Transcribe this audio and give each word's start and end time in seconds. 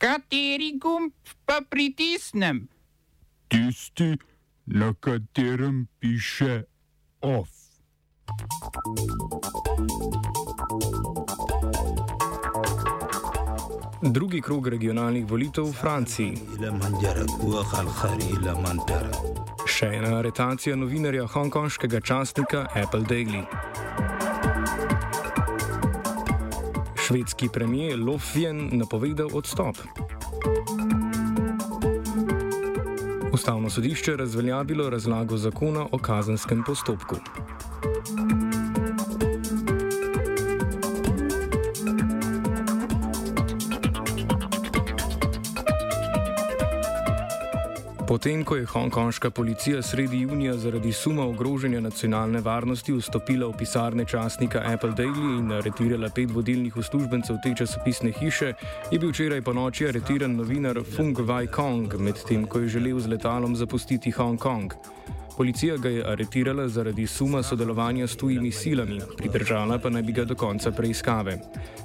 Kateri 0.00 0.78
gumb 0.80 1.12
pa 1.44 1.60
pritisnem? 1.70 2.68
Tisti, 3.48 4.16
na 4.66 4.94
katerem 5.00 5.86
piše 5.98 6.62
OF. 7.20 7.48
Drugi 14.02 14.40
krog 14.40 14.68
regionalnih 14.68 15.26
volitev 15.28 15.68
v 15.68 15.72
Franciji. 15.72 16.38
Še 19.68 19.90
ena 20.00 20.16
aretacija 20.18 20.76
novinarja 20.76 21.28
hongkonškega 21.28 22.00
časnika 22.00 22.64
Apple 22.72 23.04
Daily. 23.04 23.44
Švedski 27.10 27.48
premijer 27.52 27.98
Lofven 27.98 28.68
napovedal 28.72 29.28
odstop. 29.34 29.76
Ustavno 33.32 33.70
sodišče 33.70 34.16
razveljavilo 34.16 34.90
razlago 34.90 35.36
zakona 35.36 35.86
o 35.92 35.98
kazenskem 35.98 36.62
postopku. 36.66 37.16
Potem, 48.10 48.40
ko 48.44 48.56
je 48.56 48.66
hongkonška 48.66 49.30
policija 49.30 49.82
sredi 49.82 50.20
junija 50.20 50.56
zaradi 50.58 50.92
suma 50.92 51.22
ogrožanja 51.22 51.80
nacionalne 51.80 52.40
varnosti 52.40 52.92
vstopila 52.92 53.46
v 53.46 53.54
pisarne 53.58 54.04
časnika 54.04 54.64
Apple 54.66 54.96
Daily 54.98 55.38
in 55.38 55.52
aretirala 55.54 56.10
pet 56.10 56.34
vodilnih 56.34 56.76
uslužbencev 56.76 57.38
te 57.44 57.54
časopisne 57.58 58.10
hiše, 58.10 58.52
je 58.90 58.98
bil 58.98 59.14
včeraj 59.14 59.44
po 59.46 59.54
noči 59.54 59.86
aretiran 59.86 60.34
novinar 60.34 60.82
Fung 60.96 61.22
Wai 61.22 61.46
Kong, 61.46 61.94
medtem 62.02 62.50
ko 62.50 62.58
je 62.58 62.74
želel 62.74 62.98
z 62.98 63.14
letalom 63.14 63.54
zapustiti 63.56 64.10
Hongkong. 64.10 64.74
Policija 65.40 65.76
ga 65.76 65.88
je 65.88 66.02
aretirala 66.04 66.68
zaradi 66.68 67.06
suma 67.06 67.42
sodelovanja 67.42 68.06
s 68.06 68.16
tujimi 68.16 68.50
silami, 68.52 68.98
pridržala 69.16 69.78
pa 69.78 69.90
naj 69.90 70.02
bi 70.02 70.12
ga 70.12 70.24
do 70.24 70.34
konca 70.34 70.70
preiskave. 70.70 71.38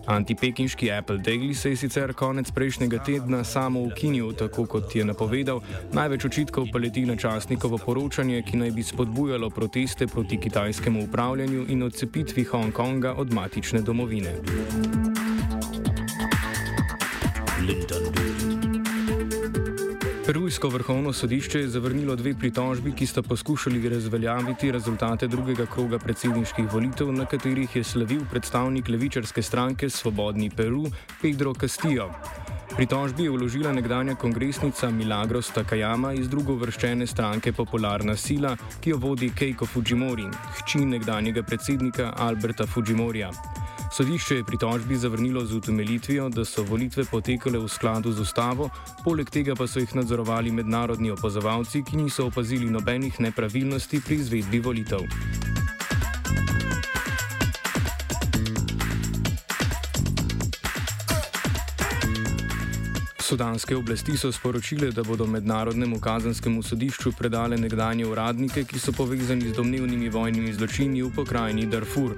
Antipekinški 0.06 0.92
Apple 0.92 1.18
Daily 1.18 1.54
se 1.54 1.70
je 1.70 1.76
sicer 1.76 2.14
konec 2.14 2.52
prejšnjega 2.52 3.00
tedna 3.04 3.44
samo 3.44 3.84
ukinil, 3.84 4.34
tako 4.34 4.66
kot 4.66 4.96
je 4.96 5.06
napovedal, 5.06 5.62
največ 5.94 6.26
očitkov 6.26 6.68
pa 6.74 6.84
leti 6.84 7.06
na 7.06 7.16
časnikovo 7.16 7.78
poročanje, 7.78 8.44
ki 8.44 8.58
naj 8.58 8.72
bi 8.72 8.84
spodbujalo 8.84 9.50
proteste 9.50 10.08
proti 10.08 10.38
kitajskemu 10.38 11.04
upravljanju 11.04 11.66
in 11.70 11.84
odcepitvi 11.84 12.44
Hongkonga 12.44 13.14
od 13.14 13.34
matične 13.34 13.82
domovine. 13.82 14.36
London. 17.66 18.25
Perujsko 20.46 20.70
vrhovno 20.70 21.14
sodišče 21.14 21.60
je 21.60 21.68
zavrnilo 21.74 22.16
dve 22.16 22.36
pritožbi, 22.38 22.92
ki 22.94 23.06
sta 23.10 23.22
poskušali 23.22 23.90
razveljaviti 23.90 24.70
rezultate 24.72 25.28
drugega 25.28 25.66
kroga 25.66 25.98
predsedniških 26.00 26.68
volitev, 26.74 27.10
na 27.12 27.26
katerih 27.26 27.76
je 27.76 27.84
slavil 27.84 28.22
predstavnik 28.32 28.88
levičarske 28.88 29.42
stranke 29.42 29.90
Svobodni 29.90 30.50
Peru 30.50 30.86
Pedro 31.22 31.54
Castillo. 31.54 32.12
Pritožbi 32.76 33.24
je 33.24 33.32
vložila 33.32 33.72
nekdanja 33.74 34.16
kongresnica 34.16 34.90
Milagros 34.90 35.50
Takayama 35.50 36.14
iz 36.14 36.30
drugovrščene 36.30 37.08
stranke 37.08 37.52
Popularna 37.52 38.16
sila, 38.16 38.54
ki 38.82 38.94
jo 38.94 38.98
vodi 38.98 39.34
Keiko 39.34 39.66
Fujimori, 39.66 40.30
hči 40.62 40.86
nekdanjega 40.86 41.42
predsednika 41.44 42.14
Alberta 42.18 42.68
Fujimorija. 42.68 43.32
Sodišče 43.96 44.36
je 44.36 44.44
pritožbi 44.44 44.96
zavrnilo 44.96 45.46
z 45.46 45.56
utemeljitvijo, 45.56 46.30
da 46.30 46.44
so 46.46 46.64
volitve 46.64 47.06
potekale 47.12 47.60
v 47.60 47.68
skladu 47.68 48.12
z 48.12 48.20
ustavo, 48.20 48.70
poleg 49.06 49.30
tega 49.32 49.56
pa 49.56 49.70
so 49.72 49.80
jih 49.80 49.96
nadzorovali 49.96 50.52
mednarodni 50.52 51.16
opazovalci, 51.16 51.84
ki 51.84 52.04
niso 52.04 52.28
opazili 52.28 52.68
nobenih 52.70 53.20
nepravilnosti 53.24 54.02
pri 54.04 54.20
izvedbi 54.20 54.60
volitev. 54.60 55.08
Sudanske 63.26 63.76
oblasti 63.76 64.18
so 64.18 64.32
sporočile, 64.32 64.92
da 64.92 65.04
bodo 65.04 65.26
mednarodnemu 65.26 66.00
kazanskemu 66.00 66.64
sodišču 66.64 67.12
predale 67.18 67.58
nekdanje 67.58 68.06
uradnike, 68.06 68.64
ki 68.70 68.80
so 68.80 68.92
povezani 68.94 69.48
z 69.50 69.56
domnevnimi 69.58 70.10
vojnimi 70.14 70.54
zločini 70.54 71.02
v 71.02 71.10
pokrajini 71.16 71.66
Darfur. 71.66 72.14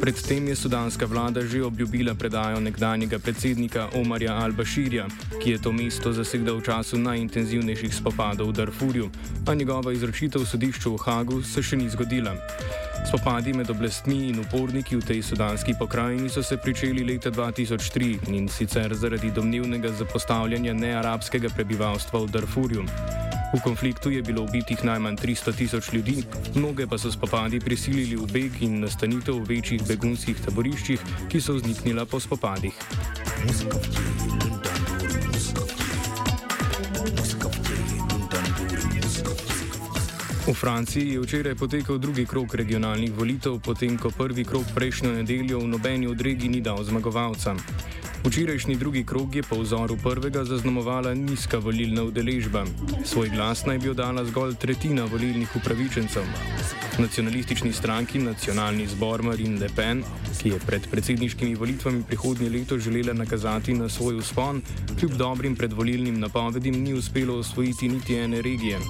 Predtem 0.00 0.46
je 0.48 0.56
sudanska 0.56 1.06
vlada 1.06 1.42
že 1.42 1.64
obljubila 1.64 2.14
predajo 2.14 2.60
nekdanjega 2.60 3.18
predsednika 3.18 3.88
Omarja 3.94 4.38
Al-Bashirja, 4.38 5.08
ki 5.42 5.50
je 5.50 5.58
to 5.58 5.72
mesto 5.72 6.12
zasedal 6.12 6.62
v 6.62 6.70
času 6.70 7.02
najintenzivnejših 7.02 7.94
spopadov 7.94 8.48
v 8.48 8.56
Darfurju, 8.62 9.10
a 9.46 9.54
njegova 9.54 9.92
izročitev 9.92 10.46
sodišču 10.46 10.94
v 10.94 11.02
Hagu 11.02 11.42
se 11.42 11.62
še 11.62 11.76
ni 11.76 11.90
zgodila. 11.90 12.38
Spopadi 13.06 13.52
med 13.52 13.70
oblastmi 13.70 14.28
in 14.28 14.38
uporniki 14.40 14.96
v 14.96 15.04
tej 15.04 15.22
sudanski 15.22 15.74
pokrajini 15.78 16.28
so 16.28 16.42
se 16.42 16.56
pričeli 16.56 17.04
leta 17.04 17.30
2003 17.30 18.28
in 18.28 18.48
sicer 18.48 18.94
zaradi 18.94 19.30
domnevnega 19.30 19.92
zapostavljanja 19.92 20.74
nearabskega 20.74 21.48
prebivalstva 21.54 22.20
v 22.20 22.30
Darfurju. 22.30 22.84
V 23.54 23.60
konfliktu 23.64 24.10
je 24.10 24.22
bilo 24.22 24.42
ubitih 24.42 24.84
najmanj 24.84 25.16
300 25.16 25.56
tisoč 25.56 25.92
ljudi, 25.92 26.24
mnoge 26.54 26.86
pa 26.86 26.98
so 26.98 27.12
spopadi 27.12 27.60
prisilili 27.60 28.16
v 28.16 28.28
beg 28.32 28.62
in 28.62 28.80
nastanitev 28.80 29.40
v 29.40 29.56
večjih 29.56 29.86
begunskih 29.88 30.36
taboriščih, 30.44 31.00
ki 31.32 31.40
so 31.40 31.56
vzniknila 31.56 32.04
po 32.04 32.20
spopadih. 32.20 32.76
Muzika. 33.46 34.57
V 40.48 40.54
Franciji 40.56 41.12
je 41.12 41.20
včeraj 41.20 41.54
potekal 41.60 41.98
drugi 42.00 42.24
krok 42.26 42.54
regionalnih 42.54 43.12
volitev, 43.12 43.58
potem 43.60 43.98
ko 44.00 44.08
prvi 44.08 44.44
krok 44.48 44.64
prejšnjo 44.74 45.10
nedeljo 45.12 45.60
v 45.60 45.68
nobeni 45.68 46.08
od 46.08 46.20
regij 46.20 46.48
ni 46.48 46.60
dal 46.64 46.80
zmagovalca. 46.84 47.52
Včerajšnji 48.24 48.76
drugi 48.80 49.04
krok 49.04 49.36
je 49.36 49.42
po 49.42 49.60
vzoru 49.60 49.98
prvega 50.00 50.44
zaznamovala 50.48 51.12
nizka 51.14 51.58
volilna 51.60 52.02
udeležba. 52.08 52.64
Svoj 53.04 53.28
glas 53.28 53.66
naj 53.68 53.78
bi 53.78 53.92
oddala 53.92 54.24
zgolj 54.24 54.56
tretjina 54.56 55.04
volilnih 55.04 55.52
upravičencev. 55.56 56.24
Nacionalistični 56.98 57.72
stranki 57.72 58.18
Nacionalni 58.18 58.88
zbor 58.88 59.22
Marine 59.22 59.60
Le 59.60 59.68
Pen, 59.76 60.00
ki 60.40 60.56
je 60.56 60.64
pred 60.64 60.88
predsedniškimi 60.88 61.60
volitvami 61.60 62.02
prihodnje 62.08 62.48
leto 62.48 62.78
želela 62.78 63.12
nakazati 63.12 63.76
na 63.76 63.88
svoj 63.88 64.24
uspon, 64.24 64.62
kljub 64.96 65.12
dobrim 65.12 65.56
predvolilnim 65.56 66.20
napovedim 66.20 66.82
ni 66.82 66.94
uspelo 66.94 67.36
osvojiti 67.38 67.88
niti 67.88 68.16
ene 68.16 68.42
regije. 68.42 68.80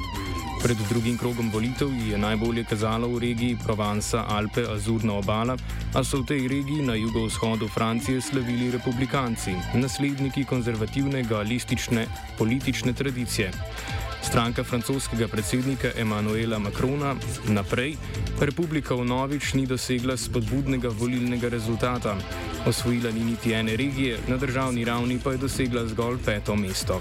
Pred 0.62 0.76
drugim 0.88 1.18
krogom 1.18 1.50
volitev 1.50 1.88
je 2.10 2.18
najbolje 2.18 2.64
kazalo 2.64 3.08
v 3.08 3.18
regiji 3.18 3.56
Provence, 3.64 4.18
Alpe, 4.18 4.64
Azurna 4.66 5.14
obala, 5.14 5.56
a 5.94 6.02
so 6.04 6.18
v 6.18 6.26
tej 6.26 6.48
regiji 6.48 6.82
na 6.82 6.94
jugovzhodu 6.98 7.68
Francije 7.68 8.20
slavili 8.20 8.70
republikanci, 8.70 9.54
nasledniki 9.74 10.44
konzervativne 10.44 11.22
galistične 11.22 12.06
politične 12.38 12.92
tradicije. 12.92 13.52
Stranka 14.22 14.64
francoskega 14.64 15.28
predsednika 15.28 15.94
Emanuela 15.96 16.58
Macrona 16.58 17.14
naprej, 17.48 17.94
republika 18.40 18.94
v 18.98 19.06
novič 19.06 19.54
ni 19.54 19.66
dosegla 19.66 20.16
spodbudnega 20.16 20.90
volilnega 20.90 21.48
rezultata. 21.48 22.18
Osvojila 22.66 23.14
ni 23.14 23.24
niti 23.24 23.54
ene 23.54 23.76
regije, 23.76 24.18
na 24.28 24.36
državni 24.36 24.84
ravni 24.84 25.20
pa 25.22 25.32
je 25.32 25.46
dosegla 25.46 25.86
zgolj 25.86 26.18
peto 26.26 26.56
mesto. 26.56 27.00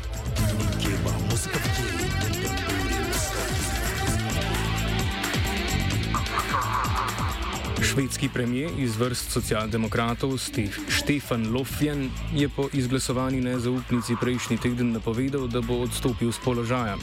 Švedski 7.88 8.30
premijer 8.34 8.72
iz 8.78 8.98
vrst 8.98 9.32
socialdemokratov 9.32 10.38
Stefan 10.90 11.54
Lofven 11.54 12.10
je 12.36 12.50
po 12.50 12.68
izglasovani 12.74 13.42
nezaupnici 13.42 14.16
prejšnji 14.22 14.58
teden 14.58 14.92
napovedal, 14.92 15.48
da 15.48 15.62
bo 15.62 15.80
odstopil 15.86 16.32
z 16.32 16.40
položaja. 16.44 16.98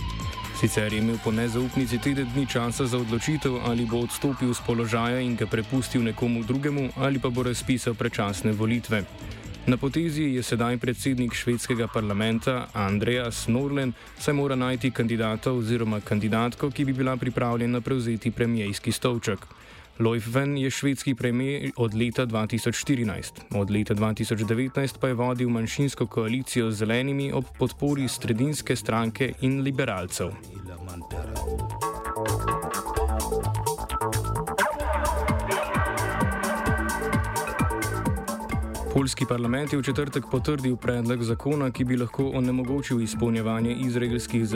Sicer 0.60 0.92
je 0.92 0.98
imel 0.98 1.16
po 1.24 1.32
nezaupnici 1.32 1.98
teden 1.98 2.28
dni 2.34 2.46
časa 2.46 2.86
za 2.86 2.98
odločitev, 2.98 3.56
ali 3.64 3.86
bo 3.86 4.04
odstopil 4.04 4.54
z 4.54 4.60
položaja 4.66 5.20
in 5.20 5.36
ga 5.36 5.46
prepustil 5.46 6.04
nekomu 6.04 6.44
drugemu, 6.44 6.90
ali 6.96 7.18
pa 7.18 7.30
bo 7.30 7.42
razpisal 7.42 7.94
predčasne 7.94 8.52
volitve. 8.52 9.04
Na 9.66 9.76
potezi 9.76 10.22
je 10.36 10.42
sedaj 10.42 10.76
predsednik 10.76 11.34
švedskega 11.34 11.88
parlamenta 11.88 12.68
Andreas 12.72 13.48
Norlen, 13.48 13.92
saj 14.18 14.34
mora 14.34 14.56
najti 14.56 14.90
kandidata 14.90 15.52
oziroma 15.52 16.00
kandidatko, 16.00 16.70
ki 16.70 16.84
bi 16.84 16.92
bila 16.92 17.16
pripravljena 17.16 17.80
prevzeti 17.80 18.30
premijejski 18.30 18.92
stolček. 18.92 19.38
Loifven 19.98 20.58
je 20.58 20.70
švedski 20.70 21.14
premijer 21.14 21.70
od 21.76 21.94
leta 21.94 22.26
2014. 22.26 23.22
Od 23.50 23.70
leta 23.70 23.94
2019 23.94 24.98
pa 25.00 25.08
je 25.08 25.14
vodil 25.14 25.48
manjšinsko 25.48 26.06
koalicijo 26.06 26.70
z 26.70 26.74
zelenimi 26.74 27.32
ob 27.32 27.44
podpori 27.58 28.08
sredinske 28.08 28.76
stranke 28.76 29.32
in 29.40 29.60
liberalcev. 29.60 30.30
Poljski 39.04 39.26
parlament 39.28 39.72
je 39.72 39.78
v 39.78 39.82
četrtek 39.82 40.24
potrdil 40.30 40.76
predlog 40.80 41.22
zakona, 41.22 41.66
ki 41.70 41.84
bi 41.84 41.96
lahko 42.00 42.30
onemogočil 42.38 43.02
izpolnjevanje 43.04 43.74
izraelskih 43.84 44.46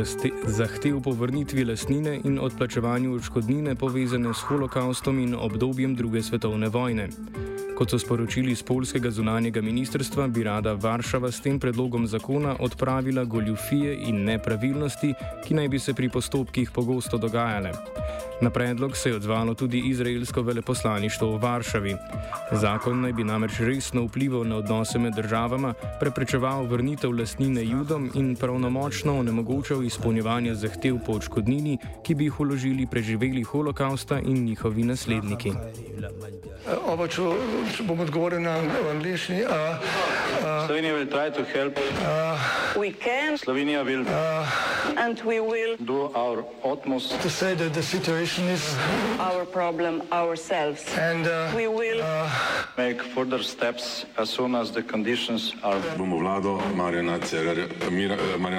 zahtev 0.47 1.03
po 1.05 1.13
vrnitvi 1.13 1.67
lasnine 1.69 2.15
in 2.25 2.39
odplačevanju 2.41 3.13
odškodnine 3.15 3.75
povezane 3.75 4.33
s 4.35 4.49
holokaustom 4.49 5.19
in 5.19 5.35
obdobjem 5.35 5.95
druge 5.97 6.23
svetovne 6.23 6.69
vojne. 6.69 7.11
Kot 7.79 7.91
so 7.91 7.99
sporočili 7.99 8.51
iz 8.51 8.63
polskega 8.63 9.11
zunanjega 9.11 9.61
ministrstva, 9.63 10.27
bi 10.29 10.43
rada 10.43 10.73
Varšava 10.73 11.31
s 11.31 11.41
tem 11.41 11.61
predlogom 11.61 12.07
zakona 12.07 12.57
odpravila 12.61 13.25
goljufije 13.25 13.95
in 14.09 14.25
nepravilnosti, 14.25 15.13
ki 15.45 15.55
naj 15.55 15.69
bi 15.69 15.79
se 15.79 15.95
pri 15.95 16.09
postopkih 16.09 16.71
pogosto 16.75 17.19
dogajale. 17.19 17.71
Na 18.41 18.51
predlog 18.51 18.97
se 18.97 19.11
je 19.11 19.17
odzvalo 19.17 19.55
tudi 19.55 19.83
izraelsko 19.87 20.43
veleposlaništvo 20.43 21.31
v 21.31 21.43
Varšavi. 21.43 21.95
Zakon 22.53 23.01
naj 23.01 23.13
bi 23.13 23.25
namreč 23.25 23.61
resno 23.61 24.05
vplival 24.05 24.45
na 24.47 24.57
odnose 24.57 24.99
med 24.99 25.15
državama, 25.15 25.75
preprečeval 26.01 26.67
vrnitev 26.67 27.15
lasnine 27.15 27.65
judom 27.65 28.11
in 28.15 28.37
pravnomočno 28.37 29.19
onemogočal 29.19 29.85
izpolnjevanje 29.85 30.55
zahtev 30.55 30.99
po 31.07 31.13
odškodnini, 31.13 31.79
ki 32.03 32.15
bi 32.15 32.25
jih 32.25 32.41
uložili 32.41 32.87
preživeli 32.87 33.43
holokausta 33.43 34.21
in 34.21 34.45
njihovi 34.45 34.85
nasledniki. 34.85 35.53
Oba, 36.87 37.07
če 37.09 37.23
bom 37.81 38.01
odgovoril 38.01 38.41
na 38.41 38.61
angliški. 38.91 39.45
Slovenija 40.67 40.95
bo 40.95 41.05
poskušala 41.11 41.71
pomagati. 41.71 43.39
Slovenija 43.39 43.85
bo 43.85 43.91
naredila 43.91 44.05
naš 46.15 46.43
utmost, 46.65 47.11
da 47.11 47.17
bo 47.19 47.29
rekla, 47.41 47.69
da 47.69 47.79
je 47.79 47.83
situacija 47.83 48.47
naš 49.19 49.45
problem, 49.53 50.01
naše. 50.11 50.89
In 51.13 51.23
da 51.23 51.51
bomo 51.53 51.83
naredili 51.83 52.03
nadaljnje 52.77 52.99
korake, 53.15 54.07
as 54.17 54.31
soon 54.31 54.55
as 54.55 54.71
the 54.71 54.83
conditions 54.83 55.55
are. 55.63 55.81
Bomo 55.97 56.19
vlado 56.19 56.61
Marjana 56.75 57.19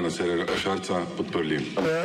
Cererera 0.09 0.57
Šarca 0.63 1.01
podprli. 1.17 1.59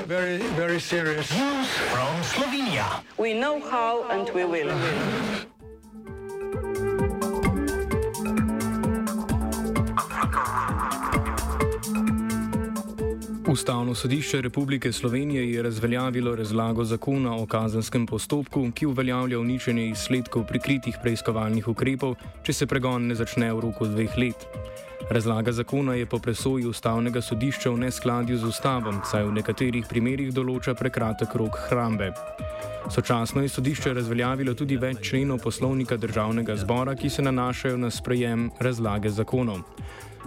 Very, 0.06 0.38
very 0.56 0.80
serious. 0.80 1.30
News 1.30 1.68
from 1.92 2.22
Slovenija. 2.22 3.02
We 3.18 3.34
know 3.34 3.60
how 3.70 4.04
and 4.10 4.30
we 4.34 4.44
will. 4.44 4.72
Ustavno 13.54 13.94
sodišče 13.94 14.40
Republike 14.40 14.92
Slovenije 14.92 15.52
je 15.52 15.62
razveljavilo 15.62 16.34
razlago 16.36 16.84
zakona 16.84 17.36
o 17.36 17.46
kazenskem 17.46 18.06
postopku, 18.06 18.70
ki 18.74 18.86
uveljavlja 18.86 19.38
uničenje 19.38 19.86
izsledkov 19.88 20.46
prikritih 20.46 20.96
preiskovalnih 21.02 21.68
ukrepov, 21.68 22.16
če 22.42 22.52
se 22.52 22.66
pregon 22.66 23.06
ne 23.06 23.14
začne 23.14 23.52
v 23.54 23.60
roku 23.60 23.86
dveh 23.86 24.18
let. 24.18 24.48
Razlaga 25.10 25.52
zakona 25.52 25.94
je 25.94 26.06
po 26.06 26.18
presoji 26.18 26.66
ustavnega 26.66 27.22
sodišča 27.22 27.70
v 27.70 27.84
neskladju 27.84 28.40
z 28.42 28.50
ustavom, 28.50 29.00
saj 29.06 29.28
v 29.28 29.38
nekaterih 29.38 29.86
primerjih 29.86 30.34
določa 30.34 30.74
prekratek 30.74 31.38
rok 31.38 31.60
hrambe. 31.68 32.10
Sočasno 32.90 33.42
je 33.42 33.54
sodišče 33.54 33.94
razveljavilo 33.94 34.58
tudi 34.58 34.76
več 34.76 34.98
členov 35.12 35.38
poslovnika 35.46 35.96
državnega 35.96 36.56
zbora, 36.56 36.98
ki 36.98 37.10
se 37.10 37.22
nanašajo 37.22 37.78
na 37.78 37.94
sprejem 37.94 38.50
razlage 38.58 39.14
zakonov. 39.14 39.62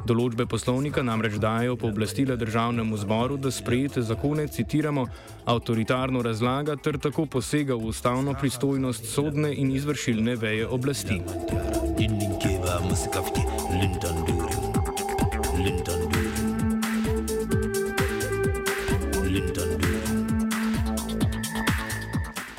Določbe 0.05 0.45
poslovnika 0.45 1.01
namreč 1.01 1.39
dajo 1.41 1.75
pooblastila 1.81 2.35
državnemu 2.37 2.97
zboru, 3.01 3.37
da 3.41 3.51
sprejete 3.51 4.03
zakone, 4.05 4.45
citiramo, 4.47 5.07
avtoritarno 5.45 6.21
razlaga 6.21 6.75
ter 6.75 6.99
tako 7.01 7.25
posega 7.25 7.75
v 7.75 7.89
ustavno 7.89 8.35
pristojnost 8.37 9.09
sodne 9.09 9.53
in 9.55 9.71
izvršilne 9.73 10.35
veje 10.35 10.67
oblasti. 10.67 11.21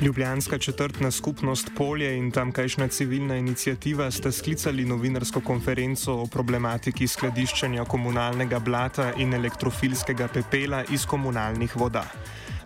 Ljubljanska 0.01 0.57
četrtna 0.57 1.11
skupnost 1.11 1.71
Polje 1.77 2.17
in 2.17 2.31
tamkajšnja 2.31 2.87
civilna 2.87 3.35
inicijativa 3.35 4.11
sta 4.11 4.31
sklicali 4.31 4.85
novinarsko 4.85 5.41
konferenco 5.41 6.13
o 6.13 6.25
problematiki 6.25 7.07
skladiščenja 7.07 7.85
komunalnega 7.85 8.59
blata 8.59 9.11
in 9.17 9.33
elektrofilskega 9.33 10.27
pepela 10.27 10.83
iz 10.89 11.05
komunalnih 11.05 11.75
voda. 11.75 12.05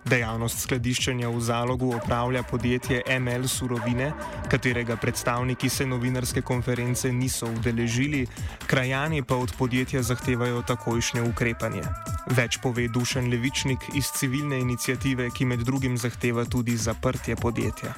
Dejavnost 0.04 0.62
skladiščenja 0.62 1.28
v 1.28 1.40
zalogu 1.40 1.90
opravlja 1.96 2.42
podjetje 2.42 3.02
ML 3.20 3.48
Surovine, 3.48 4.12
katerega 4.50 4.96
predstavniki 4.96 5.68
se 5.68 5.86
novinarske 5.86 6.42
konference 6.42 7.12
niso 7.12 7.46
udeležili, 7.46 8.26
krajani 8.66 9.22
pa 9.22 9.36
od 9.36 9.52
podjetja 9.58 10.02
zahtevajo 10.02 10.62
takojšnje 10.62 11.22
ukrepanje. 11.22 11.82
Več 12.24 12.56
pove 12.56 12.86
Dušen 12.88 13.28
Levičnik 13.28 13.82
iz 13.94 14.08
civilne 14.16 14.56
inicijative, 14.60 15.28
ki 15.30 15.44
med 15.44 15.60
drugim 15.60 15.98
zahteva 16.00 16.46
tudi 16.48 16.76
zaprtje 16.76 17.36
podjetja. 17.36 17.92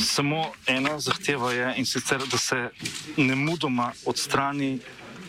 Samo 0.00 0.52
ena 0.66 0.96
zahteva 1.00 1.52
je 1.52 1.74
in 1.76 1.86
sicer, 1.86 2.24
da 2.24 2.38
se 2.38 2.70
ne 3.16 3.36
mudoma 3.36 3.90
odstrani 4.04 4.78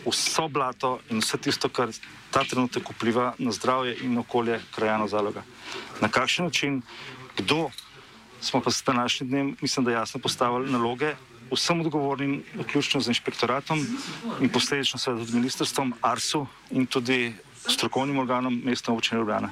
vso 0.06 0.48
blato 0.48 0.98
in 1.10 1.20
vse 1.20 1.36
tisto, 1.44 1.68
kar 1.68 1.92
ta 2.32 2.44
trenutek 2.44 2.88
vpliva 2.88 3.34
na 3.38 3.52
zdravje 3.52 3.98
in 4.00 4.16
okolje 4.18 4.60
krajano 4.74 5.08
zaloga. 5.08 5.44
Na 6.00 6.08
kakšen 6.08 6.48
način, 6.48 6.82
kdo 7.36 7.68
smo 8.40 8.60
pa 8.64 8.70
s 8.70 8.82
današnjim 8.86 9.28
dnem, 9.28 9.56
mislim, 9.60 9.84
da 9.84 9.92
jasno 9.92 10.20
postavili 10.20 10.72
naloge 10.72 11.14
vsem 11.52 11.80
odgovornim, 11.80 12.42
vključno 12.54 13.00
z 13.00 13.08
inšpektoratom 13.08 13.86
in 14.40 14.48
posledično 14.48 14.98
seveda 14.98 15.24
tudi 15.24 15.36
ministrstvom, 15.36 15.94
ARSU 16.00 16.46
in 16.70 16.86
tudi 16.86 17.34
strokovnim 17.68 18.18
organom 18.18 18.62
mestne 18.64 18.94
občine 18.94 19.18
Ljubljana. 19.18 19.50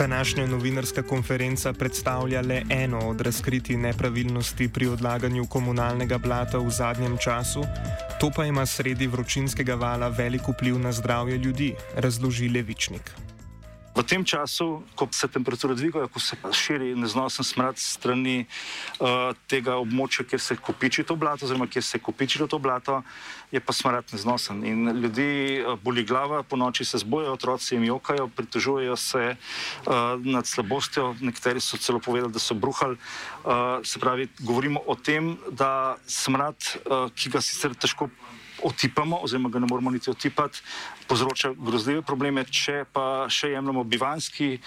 Današnja 0.00 0.46
novinarska 0.46 1.02
konferenca 1.02 1.72
predstavlja 1.72 2.40
le 2.40 2.62
eno 2.70 2.98
od 2.98 3.20
razkritij 3.20 3.76
nepravilnosti 3.76 4.68
pri 4.68 4.86
odlaganju 4.86 5.46
komunalnega 5.46 6.18
blata 6.18 6.58
v 6.58 6.70
zadnjem 6.70 7.16
času, 7.24 7.64
to 8.20 8.30
pa 8.36 8.44
ima 8.44 8.66
sredi 8.66 9.06
vročinskega 9.06 9.74
vala 9.74 10.08
velik 10.08 10.48
vpliv 10.48 10.78
na 10.78 10.92
zdravje 10.92 11.38
ljudi, 11.38 11.74
razloži 11.96 12.48
Levičnik. 12.48 13.29
V 14.00 14.04
tem 14.08 14.24
času, 14.24 14.80
ko 14.96 15.04
se 15.12 15.28
temperature 15.28 15.76
dvigajo, 15.76 16.08
ko 16.08 16.16
se 16.16 16.32
širi 16.56 16.94
neznosen 16.96 17.44
smrad 17.44 17.76
strani 17.76 18.46
uh, 18.96 19.36
tega 19.44 19.76
območja, 19.76 20.24
kjer 20.24 20.40
se 20.40 20.56
kopiči 20.56 21.04
to 21.04 21.18
blato, 21.20 21.44
oziroma 21.44 21.68
kjer 21.68 21.84
se 21.84 21.98
je 21.98 22.04
kopičilo 22.08 22.48
to 22.48 22.56
blato, 22.56 23.02
je 23.52 23.60
pa 23.60 23.76
smrad 23.76 24.08
neznosen. 24.08 24.64
In 24.64 24.88
ljudi 25.04 25.60
uh, 25.60 25.76
boli 25.76 26.06
glava, 26.08 26.40
po 26.40 26.56
noči 26.56 26.88
se 26.88 27.02
zbojajo, 27.04 27.36
otroci 27.36 27.74
jim 27.74 27.84
jokajo, 27.90 28.30
pritožujejo 28.32 28.96
se 28.96 29.36
uh, 29.36 30.16
nad 30.24 30.48
slabostjo, 30.48 31.20
nekateri 31.20 31.60
so 31.60 31.76
celo 31.76 32.00
povedali, 32.00 32.32
da 32.32 32.40
so 32.40 32.56
bruhali. 32.56 32.96
Uh, 33.44 33.84
se 33.84 34.00
pravi, 34.00 34.30
govorimo 34.40 34.80
o 34.86 34.96
tem, 34.96 35.36
da 35.52 36.00
smrad, 36.08 36.56
uh, 36.88 37.12
ki 37.12 37.36
ga 37.36 37.44
sicer 37.44 37.76
težko 37.76 38.08
otipamo, 38.64 39.20
oziroma 39.22 39.48
ga 39.48 39.58
ne 39.58 39.66
moramo 39.70 39.90
niti 39.90 40.10
otipati, 40.10 40.60
povzroča 41.06 41.52
grozljive 41.56 42.02
probleme. 42.02 42.44
Če 42.44 42.84
pa 42.92 43.26
še 43.28 43.54
jemljemo 43.54 43.84
bivanski, 43.84 44.58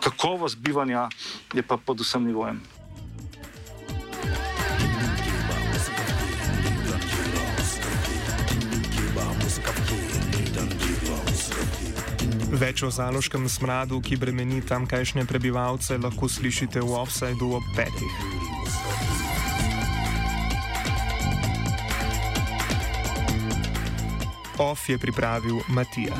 kakovost 0.00 0.58
bivanja 0.58 1.08
je 1.54 1.62
pa 1.62 1.76
pod 1.76 2.00
vsem 2.00 2.26
nivojem. 2.26 2.60
Več 12.50 12.82
o 12.82 12.90
zaloškem 12.90 13.46
smradu, 13.48 14.00
ki 14.02 14.18
bremeni 14.18 14.58
tamkajšnje 14.66 15.24
prebivalce, 15.24 15.96
lahko 16.02 16.28
slišite 16.28 16.82
v 16.82 16.98
offsajdu 16.98 17.54
ob 17.56 17.66
petih. 17.78 18.59
OF 24.60 24.88
je 24.88 24.98
pripravil 24.98 25.60
Matija. 25.68 26.14